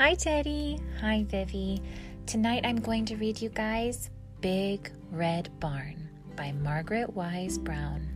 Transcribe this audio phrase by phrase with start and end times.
[0.00, 0.80] Hi, Teddy.
[1.02, 1.82] Hi, Vivi.
[2.24, 4.08] Tonight I'm going to read you guys
[4.40, 8.08] Big Red Barn by Margaret Wise Brown.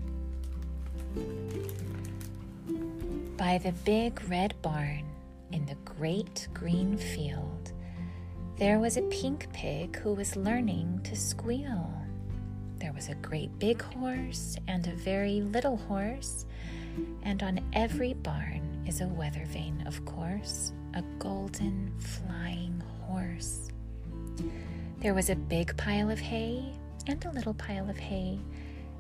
[3.36, 5.04] By the big red barn
[5.52, 7.72] in the great green field,
[8.56, 11.92] there was a pink pig who was learning to squeal.
[12.78, 16.46] There was a great big horse and a very little horse,
[17.24, 23.68] and on every barn is a weather vane, of course a golden flying horse.
[25.00, 26.72] There was a big pile of hay
[27.06, 28.38] and a little pile of hay,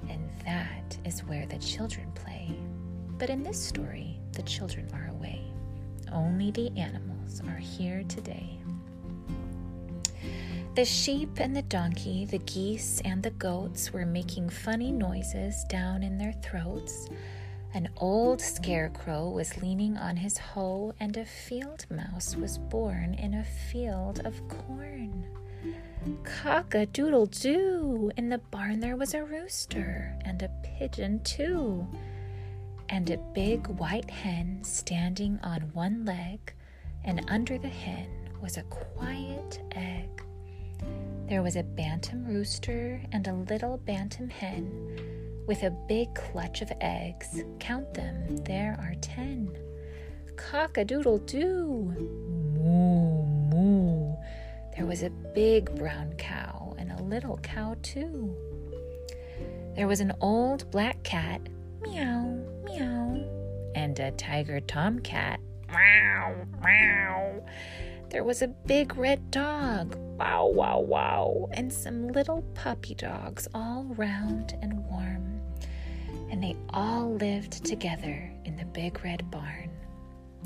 [0.08, 2.54] and that is where the children play.
[3.16, 5.40] But in this story, the children are away.
[6.12, 8.58] Only the animals are here today.
[10.74, 16.02] The sheep and the donkey, the geese and the goats were making funny noises down
[16.02, 17.08] in their throats
[17.74, 23.34] an old scarecrow was leaning on his hoe, and a field mouse was born in
[23.34, 25.26] a field of corn.
[26.22, 28.12] Cock a doodle doo!
[28.16, 31.84] In the barn there was a rooster, and a pigeon too,
[32.88, 36.54] and a big white hen standing on one leg,
[37.02, 38.08] and under the hen
[38.40, 40.22] was a quiet egg.
[41.28, 45.13] There was a bantam rooster and a little bantam hen
[45.46, 47.42] with a big clutch of eggs.
[47.58, 49.50] Count them, there are ten.
[50.36, 51.92] Cock a doodle doo!
[52.58, 54.16] Moo, moo.
[54.76, 58.34] There was a big brown cow and a little cow, too.
[59.76, 61.40] There was an old black cat,
[61.82, 67.44] meow, meow, and a tiger tomcat, meow, meow.
[68.10, 73.84] There was a big red dog, wow, wow, wow, and some little puppy dogs all
[73.96, 75.33] round and warm
[76.34, 79.70] and they all lived together in the big red barn.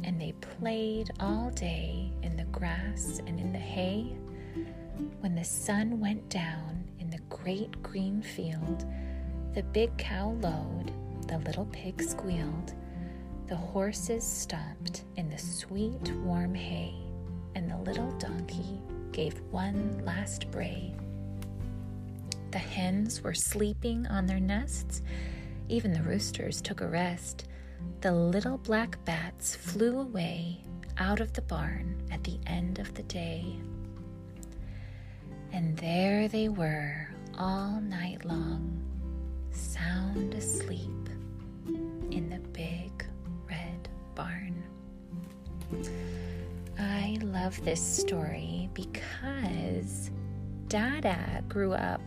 [0.04, 4.14] And they played all day in the grass and in the hay.
[5.20, 8.84] When the sun went down in the great green field,
[9.54, 10.92] the big cow lowed,
[11.26, 12.74] the little pig squealed,
[13.46, 16.96] the horses stomped in the sweet warm hay,
[17.54, 20.94] and the little donkey gave one last bray.
[22.50, 25.00] The hens were sleeping on their nests
[25.68, 27.44] even the roosters took a rest.
[28.00, 30.64] The little black bats flew away
[30.98, 33.56] out of the barn at the end of the day.
[35.52, 37.08] And there they were
[37.38, 38.82] all night long,
[39.50, 41.08] sound asleep
[42.10, 43.04] in the big
[43.48, 44.62] red barn.
[46.78, 50.10] I love this story because
[50.68, 52.02] Dada grew up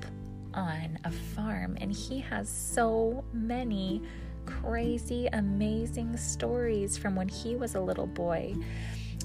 [0.54, 4.02] on a farm, and he has so many
[4.46, 8.56] crazy, amazing stories from when he was a little boy.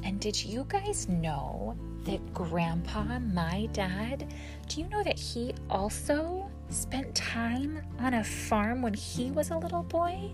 [0.04, 4.32] And did you guys know that Grandpa, my dad,
[4.68, 9.58] do you know that he also spent time on a farm when he was a
[9.58, 10.32] little boy?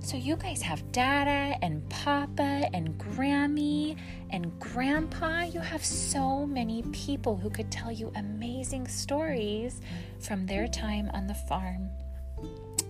[0.00, 3.96] So you guys have Dada and Papa and Grammy
[4.30, 5.42] and Grandpa.
[5.42, 9.80] You have so many people who could tell you amazing stories
[10.20, 11.90] from their time on the farm.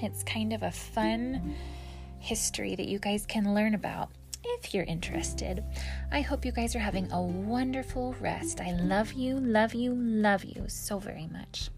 [0.01, 1.55] It's kind of a fun
[2.19, 4.11] history that you guys can learn about
[4.45, 5.65] if you're interested.
[6.13, 8.61] I hope you guys are having a wonderful rest.
[8.61, 11.71] I love you, love you, love you so very much.